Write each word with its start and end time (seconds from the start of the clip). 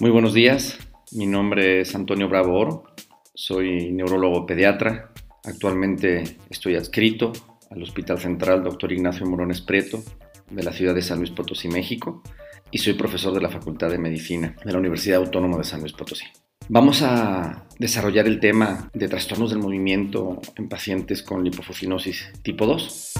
Muy 0.00 0.10
buenos 0.10 0.34
días, 0.34 0.76
mi 1.12 1.24
nombre 1.24 1.80
es 1.80 1.94
Antonio 1.94 2.28
Bravo 2.28 2.58
Oro, 2.58 2.84
soy 3.32 3.92
neurólogo 3.92 4.44
pediatra, 4.44 5.12
actualmente 5.44 6.38
estoy 6.50 6.74
adscrito 6.74 7.32
al 7.70 7.80
Hospital 7.80 8.18
Central 8.18 8.64
Dr. 8.64 8.90
Ignacio 8.90 9.24
Morones 9.24 9.60
Preto 9.60 10.02
de 10.50 10.64
la 10.64 10.72
ciudad 10.72 10.96
de 10.96 11.02
San 11.02 11.18
Luis 11.18 11.30
Potosí, 11.30 11.68
México, 11.68 12.24
y 12.72 12.78
soy 12.78 12.94
profesor 12.94 13.32
de 13.34 13.40
la 13.40 13.50
Facultad 13.50 13.88
de 13.88 13.98
Medicina 13.98 14.56
de 14.64 14.72
la 14.72 14.78
Universidad 14.78 15.20
Autónoma 15.20 15.58
de 15.58 15.64
San 15.64 15.78
Luis 15.78 15.92
Potosí. 15.92 16.24
Vamos 16.68 17.02
a 17.02 17.64
desarrollar 17.78 18.26
el 18.26 18.40
tema 18.40 18.90
de 18.94 19.06
trastornos 19.06 19.50
del 19.50 19.60
movimiento 19.60 20.40
en 20.56 20.68
pacientes 20.68 21.22
con 21.22 21.44
lipofuscinosis 21.44 22.32
tipo 22.42 22.66
2. 22.66 23.12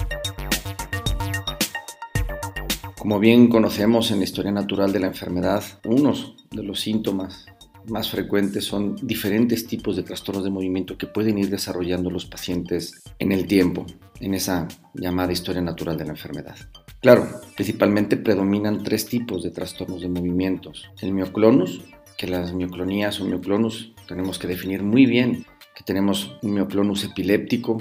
Como 2.97 3.19
bien 3.19 3.47
conocemos 3.47 4.11
en 4.11 4.17
la 4.17 4.25
historia 4.25 4.51
natural 4.51 4.91
de 4.91 4.99
la 4.99 5.07
enfermedad, 5.07 5.63
unos 5.85 6.34
de 6.55 6.63
los 6.63 6.79
síntomas 6.79 7.45
más 7.87 8.09
frecuentes 8.09 8.65
son 8.65 8.95
diferentes 9.01 9.67
tipos 9.67 9.95
de 9.95 10.03
trastornos 10.03 10.43
de 10.43 10.49
movimiento 10.49 10.97
que 10.97 11.07
pueden 11.07 11.37
ir 11.37 11.49
desarrollando 11.49 12.09
los 12.09 12.25
pacientes 12.25 13.03
en 13.19 13.31
el 13.31 13.45
tiempo, 13.47 13.85
en 14.19 14.33
esa 14.33 14.67
llamada 14.93 15.31
historia 15.31 15.61
natural 15.61 15.97
de 15.97 16.05
la 16.05 16.11
enfermedad. 16.11 16.55
Claro, 17.01 17.27
principalmente 17.55 18.17
predominan 18.17 18.83
tres 18.83 19.05
tipos 19.05 19.43
de 19.43 19.51
trastornos 19.51 20.01
de 20.01 20.09
movimientos. 20.09 20.89
El 21.01 21.13
mioclonus, 21.13 21.81
que 22.17 22.27
las 22.27 22.53
mioclonías 22.53 23.19
o 23.21 23.25
mioclonus 23.25 23.93
tenemos 24.07 24.39
que 24.39 24.47
definir 24.47 24.81
muy 24.81 25.05
bien, 25.05 25.45
que 25.75 25.83
tenemos 25.83 26.37
un 26.41 26.53
mioclonus 26.53 27.03
epiléptico, 27.03 27.77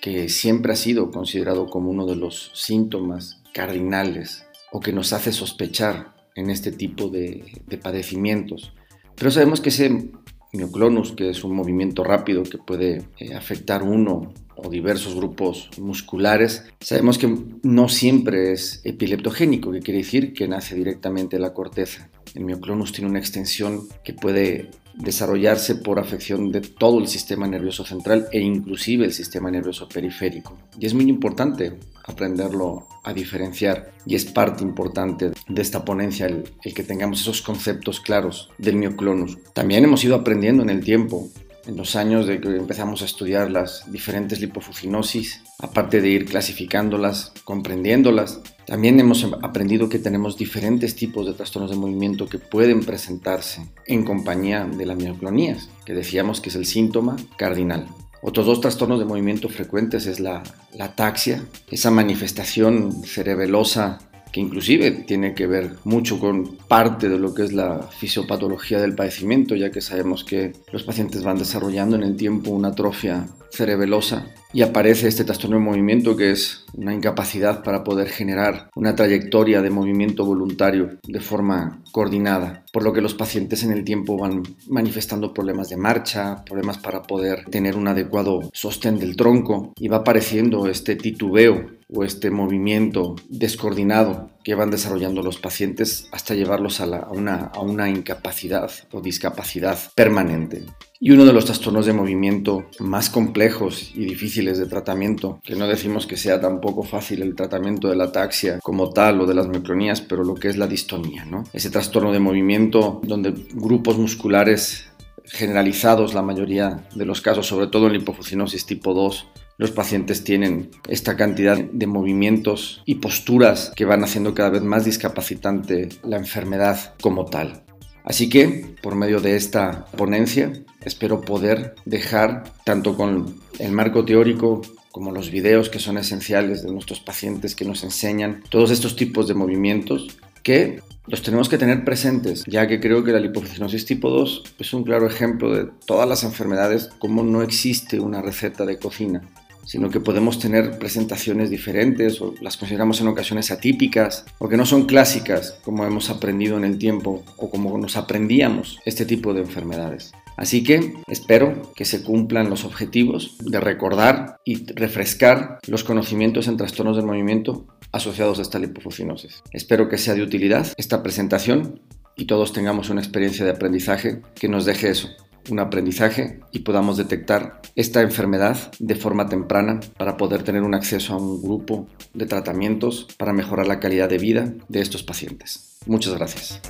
que 0.00 0.28
siempre 0.28 0.72
ha 0.72 0.76
sido 0.76 1.10
considerado 1.10 1.66
como 1.66 1.90
uno 1.90 2.06
de 2.06 2.16
los 2.16 2.50
síntomas 2.54 3.42
cardinales 3.52 4.46
o 4.70 4.80
que 4.80 4.92
nos 4.92 5.12
hace 5.12 5.32
sospechar 5.32 6.12
en 6.34 6.50
este 6.50 6.72
tipo 6.72 7.08
de, 7.08 7.44
padecimientos. 7.82 8.74
Pero 9.16 9.30
sabemos 9.30 9.60
que 9.60 9.68
ese 9.68 10.10
mioclonus, 10.52 11.12
que 11.12 11.30
es 11.30 11.44
un 11.44 11.54
movimiento 11.54 12.04
rápido 12.04 12.42
que 12.42 12.58
puede 12.58 13.02
eh, 13.18 13.34
afectar 13.34 13.82
uno 13.82 14.32
o 14.64 14.70
diversos 14.70 15.14
grupos 15.14 15.70
musculares, 15.78 16.64
sabemos 16.80 17.18
que 17.18 17.34
no 17.62 17.88
siempre 17.88 18.52
es 18.52 18.80
epileptogénico, 18.84 19.72
que 19.72 19.80
quiere 19.80 19.98
decir 19.98 20.32
que 20.32 20.48
nace 20.48 20.74
directamente 20.74 21.36
de 21.36 21.42
la 21.42 21.54
corteza. 21.54 22.08
El 22.34 22.44
mioclonus 22.44 22.92
tiene 22.92 23.10
una 23.10 23.18
extensión 23.18 23.88
que 24.04 24.14
puede 24.14 24.70
desarrollarse 24.94 25.76
por 25.76 25.98
afección 25.98 26.52
de 26.52 26.60
todo 26.60 26.98
el 26.98 27.08
sistema 27.08 27.46
nervioso 27.46 27.84
central 27.84 28.26
e 28.30 28.40
inclusive 28.40 29.04
el 29.04 29.12
sistema 29.12 29.50
nervioso 29.50 29.88
periférico. 29.88 30.56
Y 30.78 30.86
es 30.86 30.94
muy 30.94 31.04
importante 31.08 31.78
aprenderlo 32.04 32.86
a 33.04 33.12
diferenciar 33.12 33.92
y 34.06 34.14
es 34.14 34.24
parte 34.24 34.62
importante 34.62 35.30
de 35.48 35.62
esta 35.62 35.84
ponencia 35.84 36.26
el, 36.26 36.44
el 36.62 36.74
que 36.74 36.82
tengamos 36.82 37.20
esos 37.20 37.42
conceptos 37.42 38.00
claros 38.00 38.50
del 38.58 38.76
mioclonus. 38.76 39.38
También 39.52 39.84
hemos 39.84 40.04
ido 40.04 40.14
aprendiendo 40.16 40.62
en 40.62 40.70
el 40.70 40.84
tiempo 40.84 41.28
en 41.66 41.76
los 41.76 41.96
años 41.96 42.26
de 42.26 42.40
que 42.40 42.48
empezamos 42.48 43.02
a 43.02 43.04
estudiar 43.04 43.50
las 43.50 43.90
diferentes 43.90 44.40
lipofuscinosis, 44.40 45.42
aparte 45.58 46.00
de 46.00 46.08
ir 46.08 46.24
clasificándolas, 46.24 47.32
comprendiéndolas, 47.44 48.40
también 48.66 48.98
hemos 49.00 49.24
aprendido 49.42 49.88
que 49.88 49.98
tenemos 49.98 50.36
diferentes 50.36 50.94
tipos 50.94 51.26
de 51.26 51.34
trastornos 51.34 51.70
de 51.70 51.76
movimiento 51.76 52.26
que 52.26 52.38
pueden 52.38 52.80
presentarse 52.80 53.66
en 53.86 54.04
compañía 54.04 54.64
de 54.64 54.86
las 54.86 54.96
mioclonías, 54.96 55.68
que 55.84 55.94
decíamos 55.94 56.40
que 56.40 56.50
es 56.50 56.56
el 56.56 56.66
síntoma 56.66 57.16
cardinal. 57.36 57.86
Otros 58.22 58.46
dos 58.46 58.60
trastornos 58.60 59.00
de 59.00 59.04
movimiento 59.04 59.48
frecuentes 59.48 60.06
es 60.06 60.20
la, 60.20 60.44
la 60.74 60.86
ataxia, 60.86 61.42
esa 61.70 61.90
manifestación 61.90 63.02
cerebelosa 63.04 63.98
que 64.32 64.40
inclusive 64.40 64.90
tiene 64.90 65.34
que 65.34 65.46
ver 65.46 65.76
mucho 65.84 66.18
con 66.18 66.56
parte 66.68 67.08
de 67.08 67.18
lo 67.18 67.34
que 67.34 67.44
es 67.44 67.52
la 67.52 67.88
fisiopatología 67.98 68.80
del 68.80 68.94
padecimiento, 68.94 69.54
ya 69.54 69.70
que 69.70 69.80
sabemos 69.80 70.24
que 70.24 70.52
los 70.72 70.82
pacientes 70.82 71.22
van 71.22 71.38
desarrollando 71.38 71.96
en 71.96 72.02
el 72.02 72.16
tiempo 72.16 72.50
una 72.50 72.68
atrofia 72.68 73.26
cerebelosa 73.52 74.26
y 74.54 74.62
aparece 74.62 75.08
este 75.08 75.24
trastorno 75.24 75.56
de 75.56 75.62
movimiento 75.62 76.16
que 76.16 76.30
es 76.30 76.64
una 76.74 76.94
incapacidad 76.94 77.62
para 77.62 77.84
poder 77.84 78.08
generar 78.08 78.70
una 78.74 78.94
trayectoria 78.94 79.62
de 79.62 79.70
movimiento 79.70 80.24
voluntario 80.24 80.98
de 81.06 81.20
forma 81.20 81.82
coordinada, 81.90 82.64
por 82.72 82.82
lo 82.82 82.92
que 82.92 83.00
los 83.00 83.14
pacientes 83.14 83.62
en 83.62 83.72
el 83.72 83.84
tiempo 83.84 84.18
van 84.18 84.42
manifestando 84.68 85.32
problemas 85.32 85.68
de 85.68 85.76
marcha, 85.76 86.44
problemas 86.44 86.78
para 86.78 87.02
poder 87.02 87.44
tener 87.46 87.76
un 87.76 87.88
adecuado 87.88 88.50
sostén 88.52 88.98
del 88.98 89.16
tronco 89.16 89.72
y 89.78 89.88
va 89.88 89.98
apareciendo 89.98 90.66
este 90.68 90.96
titubeo 90.96 91.81
o 91.94 92.04
este 92.04 92.30
movimiento 92.30 93.16
descoordinado 93.28 94.30
que 94.44 94.54
van 94.54 94.70
desarrollando 94.70 95.22
los 95.22 95.38
pacientes 95.38 96.08
hasta 96.10 96.34
llevarlos 96.34 96.80
a, 96.80 97.08
una, 97.10 97.90
incapacidad 97.90 98.70
o 98.90 99.00
discapacidad 99.00 99.78
permanente. 99.94 100.64
Y 100.98 101.10
uno 101.10 101.24
de 101.24 101.32
los 101.32 101.46
trastornos 101.46 101.86
de 101.86 101.92
movimiento 101.92 102.66
más 102.78 103.10
complejos 103.10 103.92
y 103.94 104.04
difíciles 104.04 104.58
de 104.58 104.66
tratamiento, 104.66 105.40
que 105.44 105.56
no 105.56 105.66
decimos 105.66 106.06
que 106.06 106.16
sea 106.16 106.40
tampoco 106.40 106.84
fácil 106.84 107.22
el 107.22 107.34
tratamiento 107.34 107.88
de 107.88 107.96
la 107.96 108.04
ataxia 108.04 108.60
como 108.60 108.90
tal 108.90 109.20
o 109.20 109.26
de 109.26 109.34
las 109.34 109.48
micronías, 109.48 110.00
pero 110.00 110.22
lo 110.22 110.34
que 110.34 110.48
es 110.48 110.56
la 110.56 110.68
distonía, 110.68 111.24
¿no? 111.24 111.44
Ese 111.52 111.70
trastorno 111.70 112.12
de 112.12 112.20
movimiento 112.20 113.00
donde 113.04 113.34
grupos 113.52 113.98
musculares 113.98 114.92
generalizados, 115.24 116.14
la 116.14 116.22
mayoría 116.22 116.86
de 116.94 117.04
los 117.04 117.20
casos, 117.20 117.46
sobre 117.46 117.66
todo 117.66 117.86
en 117.86 117.94
lipofuscinosis 117.94 118.66
tipo 118.66 118.94
2, 118.94 119.26
los 119.58 119.70
pacientes 119.70 120.24
tienen 120.24 120.70
esta 120.88 121.16
cantidad 121.16 121.58
de 121.58 121.86
movimientos 121.86 122.82
y 122.84 122.96
posturas 122.96 123.72
que 123.76 123.84
van 123.84 124.02
haciendo 124.02 124.34
cada 124.34 124.50
vez 124.50 124.62
más 124.62 124.84
discapacitante 124.84 125.88
la 126.02 126.16
enfermedad 126.16 126.94
como 127.00 127.26
tal. 127.26 127.62
Así 128.04 128.28
que, 128.28 128.74
por 128.82 128.96
medio 128.96 129.20
de 129.20 129.36
esta 129.36 129.86
ponencia, 129.96 130.52
espero 130.84 131.20
poder 131.20 131.76
dejar, 131.84 132.44
tanto 132.64 132.96
con 132.96 133.36
el 133.58 133.72
marco 133.72 134.04
teórico 134.04 134.62
como 134.90 135.12
los 135.12 135.30
videos 135.30 135.70
que 135.70 135.78
son 135.78 135.96
esenciales 135.98 136.62
de 136.62 136.72
nuestros 136.72 137.00
pacientes 137.00 137.54
que 137.54 137.64
nos 137.64 137.84
enseñan 137.84 138.42
todos 138.50 138.70
estos 138.70 138.96
tipos 138.96 139.28
de 139.28 139.34
movimientos 139.34 140.18
que 140.42 140.80
los 141.06 141.22
tenemos 141.22 141.48
que 141.48 141.58
tener 141.58 141.84
presentes, 141.84 142.44
ya 142.46 142.66
que 142.66 142.80
creo 142.80 143.02
que 143.02 143.12
la 143.12 143.20
lipofuscinosis 143.20 143.86
tipo 143.86 144.10
2 144.10 144.54
es 144.58 144.72
un 144.72 144.84
claro 144.84 145.06
ejemplo 145.06 145.52
de 145.54 145.68
todas 145.86 146.08
las 146.08 146.24
enfermedades, 146.24 146.90
como 146.98 147.22
no 147.22 147.42
existe 147.42 148.00
una 148.00 148.22
receta 148.22 148.64
de 148.66 148.78
cocina 148.78 149.22
sino 149.64 149.90
que 149.90 150.00
podemos 150.00 150.38
tener 150.38 150.78
presentaciones 150.78 151.50
diferentes 151.50 152.20
o 152.20 152.34
las 152.40 152.56
consideramos 152.56 153.00
en 153.00 153.08
ocasiones 153.08 153.50
atípicas 153.50 154.24
o 154.38 154.48
que 154.48 154.56
no 154.56 154.66
son 154.66 154.86
clásicas 154.86 155.56
como 155.64 155.84
hemos 155.84 156.10
aprendido 156.10 156.56
en 156.56 156.64
el 156.64 156.78
tiempo 156.78 157.22
o 157.36 157.50
como 157.50 157.76
nos 157.78 157.96
aprendíamos 157.96 158.78
este 158.84 159.06
tipo 159.06 159.34
de 159.34 159.40
enfermedades. 159.40 160.12
Así 160.36 160.64
que 160.64 160.94
espero 161.08 161.72
que 161.74 161.84
se 161.84 162.02
cumplan 162.02 162.50
los 162.50 162.64
objetivos 162.64 163.36
de 163.40 163.60
recordar 163.60 164.38
y 164.44 164.64
refrescar 164.72 165.58
los 165.66 165.84
conocimientos 165.84 166.48
en 166.48 166.56
trastornos 166.56 166.96
del 166.96 167.06
movimiento 167.06 167.66
asociados 167.92 168.38
a 168.38 168.42
esta 168.42 168.58
lipofuscinosis. 168.58 169.42
Espero 169.52 169.88
que 169.88 169.98
sea 169.98 170.14
de 170.14 170.22
utilidad 170.22 170.66
esta 170.76 171.02
presentación 171.02 171.80
y 172.16 172.26
todos 172.26 172.52
tengamos 172.52 172.90
una 172.90 173.00
experiencia 173.00 173.44
de 173.44 173.52
aprendizaje 173.52 174.22
que 174.34 174.48
nos 174.48 174.64
deje 174.64 174.90
eso, 174.90 175.08
un 175.50 175.58
aprendizaje 175.58 176.40
y 176.52 176.60
podamos 176.60 176.96
detectar 176.96 177.60
esta 177.74 178.02
enfermedad 178.02 178.56
de 178.78 178.94
forma 178.94 179.28
temprana 179.28 179.80
para 179.98 180.16
poder 180.16 180.42
tener 180.42 180.62
un 180.62 180.74
acceso 180.74 181.14
a 181.14 181.16
un 181.16 181.42
grupo 181.42 181.86
de 182.14 182.26
tratamientos 182.26 183.08
para 183.16 183.32
mejorar 183.32 183.66
la 183.66 183.80
calidad 183.80 184.08
de 184.08 184.18
vida 184.18 184.52
de 184.68 184.80
estos 184.80 185.02
pacientes. 185.02 185.78
Muchas 185.86 186.14
gracias. 186.14 186.60